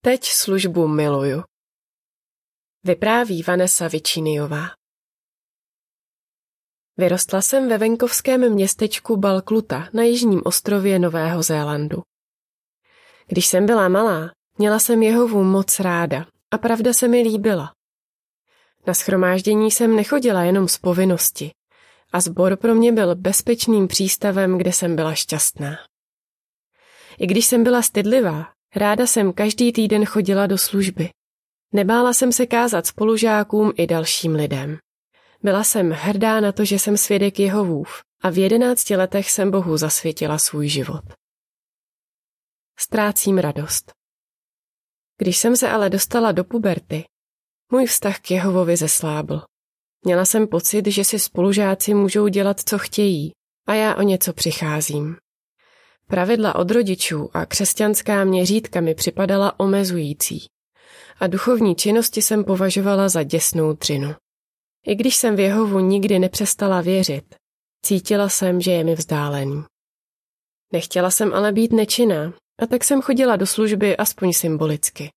[0.00, 1.42] Teď službu miluju.
[2.84, 4.66] Vypráví Vanessa Vičíniová.
[6.96, 12.02] Vyrostla jsem ve venkovském městečku Balkluta na jižním ostrově Nového Zélandu.
[13.26, 17.72] Když jsem byla malá, měla jsem Jehovu moc ráda a pravda se mi líbila.
[18.86, 21.50] Na schromáždění jsem nechodila jenom z povinnosti
[22.12, 25.76] a sbor pro mě byl bezpečným přístavem, kde jsem byla šťastná.
[27.18, 31.10] I když jsem byla stydlivá, ráda jsem každý týden chodila do služby.
[31.72, 34.78] Nebála jsem se kázat spolužákům i dalším lidem.
[35.42, 39.76] Byla jsem hrdá na to, že jsem svědek Jehovův a v jedenácti letech jsem Bohu
[39.76, 41.04] zasvětila svůj život.
[42.78, 43.92] Ztrácím radost.
[45.18, 47.04] Když jsem se ale dostala do puberty,
[47.72, 49.42] můj vztah k Jehovovi zeslábl.
[50.04, 53.32] Měla jsem pocit, že si spolužáci můžou dělat, co chtějí,
[53.66, 55.16] a já o něco přicházím.
[56.10, 60.46] Pravidla od rodičů a křesťanská měřítka mi připadala omezující
[61.20, 64.14] a duchovní činnosti jsem považovala za děsnou třinu.
[64.86, 67.34] I když jsem v Jehovu nikdy nepřestala věřit,
[67.86, 69.64] cítila jsem, že je mi vzdálený.
[70.72, 72.32] Nechtěla jsem ale být nečinná
[72.62, 75.10] a tak jsem chodila do služby aspoň symbolicky.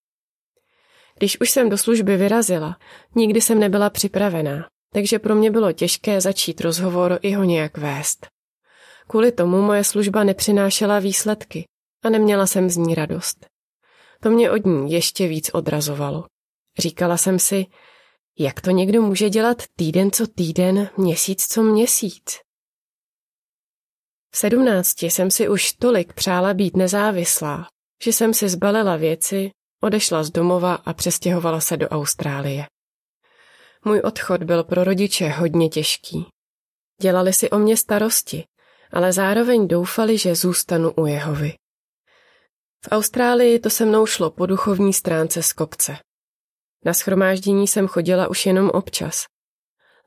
[1.18, 2.78] Když už jsem do služby vyrazila,
[3.16, 8.28] nikdy jsem nebyla připravená, takže pro mě bylo těžké začít rozhovor i ho nějak vést.
[9.08, 11.66] Kvůli tomu moje služba nepřinášela výsledky
[12.04, 13.46] a neměla jsem z ní radost.
[14.24, 16.26] To mě od ní ještě víc odrazovalo.
[16.80, 17.66] Říkala jsem si,
[18.40, 22.40] jak to někdo může dělat týden co týden, měsíc co měsíc?
[24.34, 27.68] V sedmnácti jsem si už tolik přála být nezávislá,
[28.04, 29.52] že jsem si zbalila věci,
[29.84, 32.66] odešla z domova a přestěhovala se do Austrálie.
[33.86, 36.26] Můj odchod byl pro rodiče hodně těžký.
[37.02, 38.44] Dělali si o mě starosti,
[38.94, 41.54] ale zároveň doufali, že zůstanu u Jehovy.
[42.86, 45.98] V Austrálii to se mnou šlo po duchovní stránce z kopce.
[46.86, 49.26] Na schromáždění jsem chodila už jenom občas.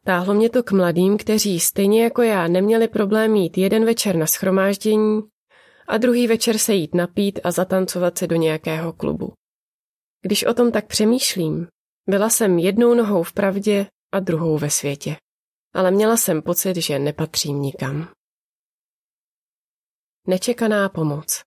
[0.05, 4.27] Táhlo mě to k mladým, kteří stejně jako já neměli problém jít jeden večer na
[4.27, 5.23] schromáždění
[5.89, 9.33] a druhý večer se jít napít a zatancovat se do nějakého klubu.
[10.23, 11.67] Když o tom tak přemýšlím,
[12.09, 15.17] byla jsem jednou nohou v pravdě a druhou ve světě.
[15.75, 18.09] Ale měla jsem pocit, že nepatřím nikam.
[20.27, 21.45] Nečekaná pomoc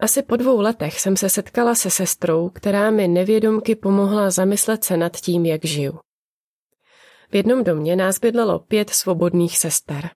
[0.00, 4.96] asi po dvou letech jsem se setkala se sestrou, která mi nevědomky pomohla zamyslet se
[4.96, 6.00] nad tím, jak žiju.
[7.30, 10.10] V jednom domě nás bydlelo pět svobodných sester.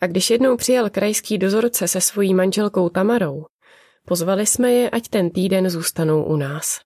[0.00, 3.46] A když jednou přijel krajský dozorce se svojí manželkou Tamarou,
[4.06, 6.80] pozvali jsme je, ať ten týden zůstanou u nás.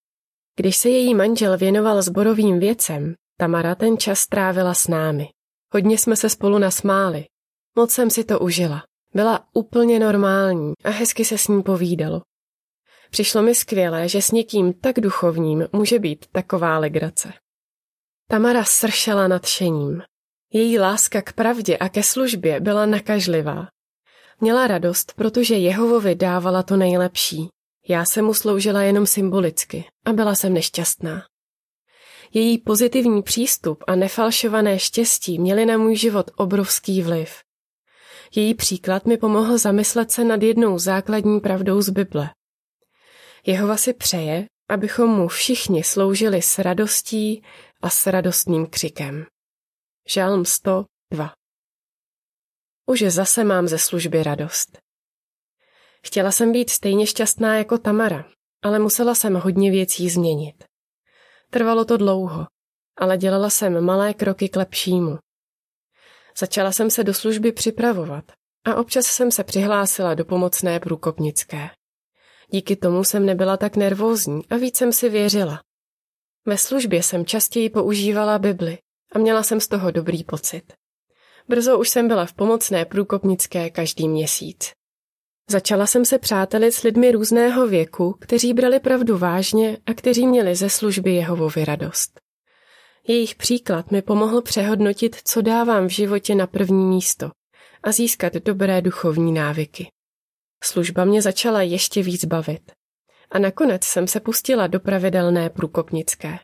[0.56, 5.28] Když se její manžel věnoval zborovým věcem, Tamara ten čas strávila s námi.
[5.72, 7.25] Hodně jsme se spolu nasmáli.
[7.76, 8.82] Moc jsem si to užila.
[9.14, 12.22] Byla úplně normální a hezky se s ní povídalo.
[13.10, 17.32] Přišlo mi skvělé, že s někým tak duchovním může být taková legrace.
[18.28, 20.03] Tamara sršela nadšením.
[20.53, 23.69] Její láska k pravdě a ke službě byla nakažlivá.
[24.41, 27.48] Měla radost, protože Jehovovi dávala to nejlepší.
[27.88, 31.26] Já jsem mu sloužila jenom symbolicky a byla jsem nešťastná.
[32.32, 37.44] Její pozitivní přístup a nefalšované štěstí měly na můj život obrovský vliv.
[38.37, 42.31] Její příklad mi pomohl zamyslet se nad jednou základní pravdou z Bible.
[43.47, 47.43] Jehova si přeje, abychom mu všichni sloužili s radostí
[47.83, 49.27] a s radostným křikem.
[50.09, 51.34] Žálm 102
[52.87, 54.78] Už zase mám ze služby radost.
[56.06, 58.25] Chtěla jsem být stejně šťastná jako Tamara,
[58.62, 60.65] ale musela jsem hodně věcí změnit.
[61.51, 62.47] Trvalo to dlouho,
[62.97, 65.19] ale dělala jsem malé kroky k lepšímu.
[66.39, 68.25] Začala jsem se do služby připravovat
[68.65, 71.71] a občas jsem se přihlásila do pomocné průkopnické.
[72.50, 75.61] Díky tomu jsem nebyla tak nervózní a víc jsem si věřila.
[76.47, 78.78] Ve službě jsem častěji používala Bibli
[79.12, 80.72] a měla jsem z toho dobrý pocit.
[81.49, 84.72] Brzo už jsem byla v pomocné průkopnické každý měsíc.
[85.51, 90.57] Začala jsem se přátelit s lidmi různého věku, kteří brali pravdu vážně a kteří měli
[90.57, 92.21] ze služby Jehovovi radost.
[93.09, 97.30] Jejich příklad mi pomohl přehodnotit, co dávám v životě na první místo
[97.83, 99.91] a získat dobré duchovní návyky.
[100.65, 102.72] Služba mě začala ještě víc bavit.
[103.30, 106.39] A nakonec jsem se pustila do pravidelné průkopnické.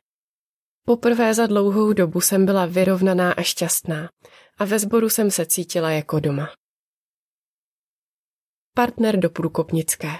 [0.86, 4.08] Poprvé za dlouhou dobu jsem byla vyrovnaná a šťastná
[4.58, 6.48] a ve sboru jsem se cítila jako doma.
[8.74, 10.10] Partner do průkopnické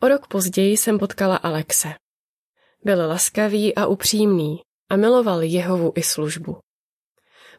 [0.00, 1.94] O rok později jsem potkala Alexe.
[2.84, 4.58] Byl laskavý a upřímný
[4.90, 6.58] a miloval Jehovu i službu.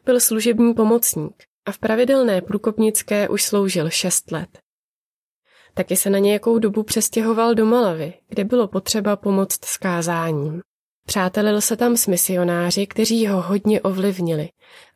[0.04, 4.58] Byl služební pomocník a v pravidelné průkopnické už sloužil šest let.
[5.74, 10.60] Taky se na nějakou dobu přestěhoval do Malavy, kde bylo potřeba pomoct s kázáním.
[11.06, 14.48] Přátelil se tam s misionáři, kteří ho hodně ovlivnili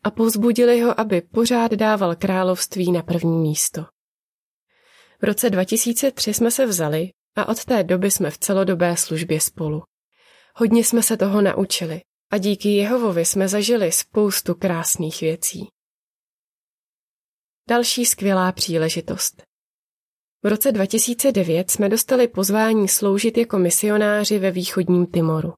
[0.02, 3.84] a povzbudili ho, aby pořád dával království na první místo.
[5.20, 9.82] V roce 2003 jsme se vzali a od té doby jsme v celodobé službě spolu.
[10.54, 15.69] Hodně jsme se toho naučili a díky Jehovovi jsme zažili spoustu krásných věcí.
[17.69, 19.42] Další skvělá příležitost.
[20.42, 25.52] V roce 2009 jsme dostali pozvání sloužit jako misionáři ve východním Timoru.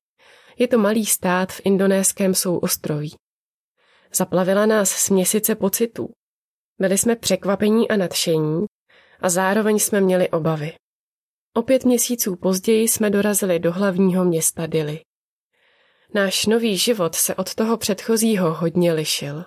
[0.58, 3.16] Je to malý stát v indonéském souostroví.
[4.14, 6.08] Zaplavila nás směsice pocitů.
[6.78, 8.66] Byli jsme překvapení a nadšení
[9.20, 10.72] a zároveň jsme měli obavy.
[11.56, 15.00] O pět měsíců později jsme dorazili do hlavního města Dili.
[16.14, 19.44] Náš nový život se od toho předchozího hodně lišil.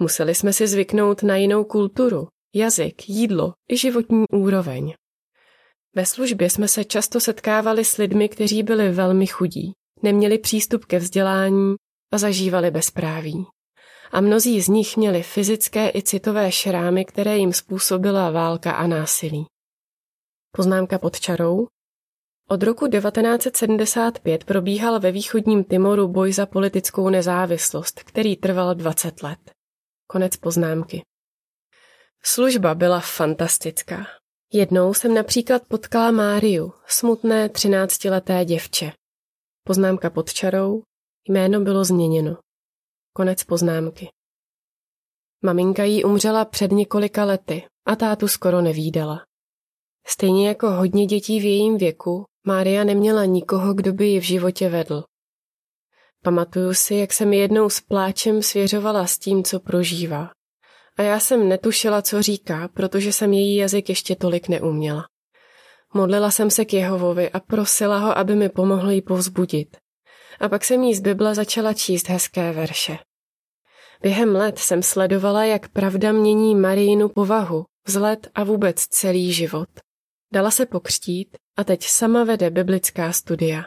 [0.00, 4.94] Museli jsme si zvyknout na jinou kulturu, jazyk, jídlo i životní úroveň.
[5.94, 9.72] Ve službě jsme se často setkávali s lidmi, kteří byli velmi chudí,
[10.02, 11.74] neměli přístup ke vzdělání
[12.12, 13.46] a zažívali bezpráví.
[14.12, 19.46] A mnozí z nich měli fyzické i citové šrámy, které jim způsobila válka a násilí.
[20.56, 21.66] Poznámka pod čarou.
[22.50, 29.38] Od roku 1975 probíhal ve východním Timoru boj za politickou nezávislost, který trval 20 let.
[30.06, 31.02] Konec poznámky.
[32.22, 34.06] Služba byla fantastická.
[34.52, 38.92] Jednou jsem například potkala Máriu, smutné třináctileté děvče.
[39.64, 40.82] Poznámka pod čarou,
[41.28, 42.36] jméno bylo změněno.
[43.12, 44.08] Konec poznámky.
[45.44, 49.24] Maminka jí umřela před několika lety a tátu skoro nevídala.
[50.06, 54.68] Stejně jako hodně dětí v jejím věku, Mária neměla nikoho, kdo by ji v životě
[54.68, 55.04] vedl.
[56.22, 60.30] Pamatuju si, jak se mi jednou s pláčem svěřovala s tím, co prožívá.
[60.96, 65.04] A já jsem netušila, co říká, protože jsem její jazyk ještě tolik neuměla.
[65.94, 69.76] Modlila jsem se k Jehovovi a prosila ho, aby mi pomohl jí povzbudit.
[70.40, 72.98] A pak jsem jí z Bible začala číst hezké verše.
[74.02, 79.68] Během let jsem sledovala, jak pravda mění Marijinu povahu, vzhled a vůbec celý život.
[80.32, 83.64] Dala se pokřtít a teď sama vede biblická studia.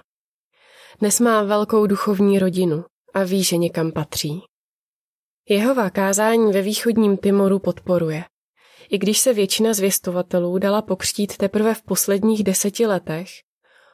[1.00, 4.42] Dnes má velkou duchovní rodinu a ví, že někam patří.
[5.50, 8.24] Jeho kázání ve východním Timoru podporuje.
[8.90, 13.30] I když se většina zvěstovatelů dala pokřtít teprve v posledních deseti letech,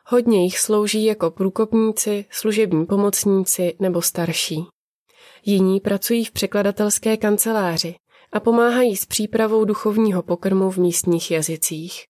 [0.05, 4.65] hodně jich slouží jako průkopníci, služební pomocníci nebo starší.
[5.45, 7.95] Jiní pracují v překladatelské kanceláři
[8.33, 12.03] a pomáhají s přípravou duchovního pokrmu v místních jazycích.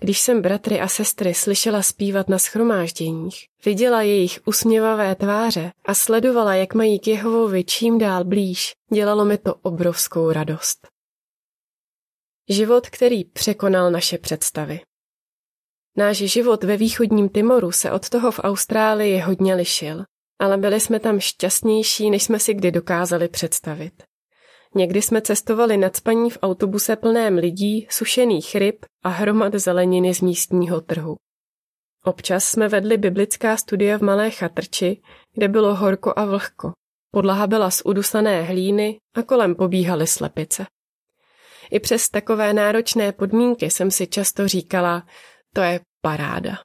[0.00, 6.54] Když jsem bratry a sestry slyšela zpívat na schromážděních, viděla jejich usměvavé tváře a sledovala,
[6.54, 10.88] jak mají k Jehovovi čím dál blíž, dělalo mi to obrovskou radost.
[12.48, 14.80] Život, který překonal naše představy.
[15.96, 20.04] Náš život ve východním Timoru se od toho v Austrálii hodně lišil,
[20.38, 24.09] ale byli jsme tam šťastnější, než jsme si kdy dokázali představit.
[24.74, 30.20] Někdy jsme cestovali nad spaní v autobuse plném lidí, sušených ryb a hromad zeleniny z
[30.20, 31.16] místního trhu.
[32.04, 35.02] Občas jsme vedli biblická studia v malé chatrči,
[35.32, 36.72] kde bylo horko a vlhko.
[37.10, 40.66] Podlaha byla z udusané hlíny a kolem pobíhaly slepice.
[41.70, 45.06] I přes takové náročné podmínky jsem si často říkala,
[45.54, 46.58] to je paráda.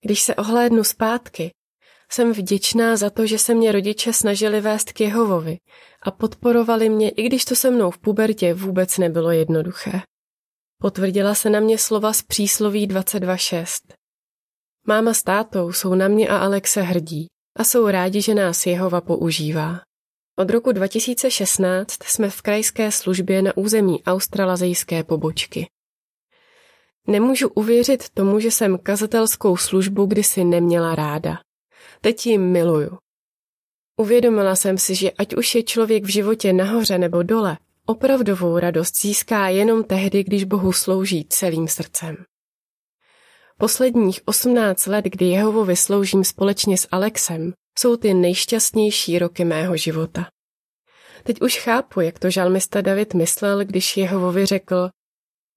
[0.00, 1.50] Když se ohlédnu zpátky,
[2.14, 5.58] jsem vděčná za to, že se mě rodiče snažili vést k Jehovovi
[6.02, 10.00] a podporovali mě, i když to se mnou v pubertě vůbec nebylo jednoduché.
[10.80, 13.94] Potvrdila se na mě slova z přísloví 22.6.
[14.86, 19.00] Máma s tátou jsou na mě a Alexe hrdí a jsou rádi, že nás Jehova
[19.00, 19.80] používá.
[20.38, 25.66] Od roku 2016 jsme v krajské službě na území australazijské pobočky.
[27.06, 31.38] Nemůžu uvěřit tomu, že jsem kazatelskou službu kdysi neměla ráda.
[32.04, 32.98] Teď ji miluju.
[33.96, 39.00] Uvědomila jsem si, že ať už je člověk v životě nahoře nebo dole, opravdovou radost
[39.00, 42.16] získá jenom tehdy, když Bohu slouží celým srdcem.
[43.58, 50.28] Posledních 18 let, kdy Jehovovi sloužím společně s Alexem, jsou ty nejšťastnější roky mého života.
[51.22, 54.88] Teď už chápu, jak to žalmista David myslel, když Jehovovi řekl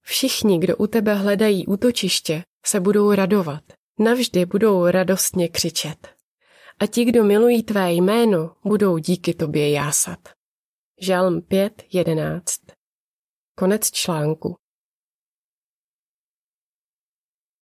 [0.02, 3.64] Všichni, kdo u tebe hledají útočiště, se budou radovat,
[4.00, 6.17] navždy budou radostně křičet
[6.80, 10.20] a ti, kdo milují tvé jméno, budou díky tobě jásat.
[11.02, 12.42] Žalm 5.11
[13.56, 14.56] Konec článku